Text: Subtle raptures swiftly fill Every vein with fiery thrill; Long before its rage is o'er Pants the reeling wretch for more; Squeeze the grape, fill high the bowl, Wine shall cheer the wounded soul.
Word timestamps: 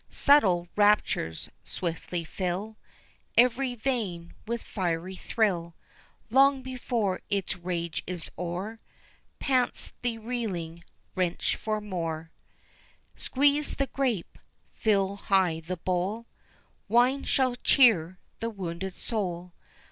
Subtle 0.09 0.67
raptures 0.75 1.47
swiftly 1.63 2.23
fill 2.23 2.75
Every 3.37 3.75
vein 3.75 4.33
with 4.47 4.63
fiery 4.63 5.15
thrill; 5.15 5.75
Long 6.31 6.63
before 6.63 7.21
its 7.29 7.55
rage 7.57 8.01
is 8.07 8.31
o'er 8.35 8.79
Pants 9.37 9.93
the 10.01 10.17
reeling 10.17 10.83
wretch 11.13 11.55
for 11.55 11.79
more; 11.79 12.31
Squeeze 13.15 13.75
the 13.75 13.85
grape, 13.85 14.39
fill 14.73 15.17
high 15.17 15.59
the 15.59 15.77
bowl, 15.77 16.25
Wine 16.87 17.23
shall 17.23 17.53
cheer 17.57 18.17
the 18.39 18.49
wounded 18.49 18.95
soul. 18.95 19.53